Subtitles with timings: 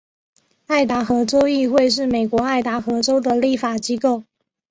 [0.65, 4.23] 爱达荷州议会是美国爱达荷州的立法机构。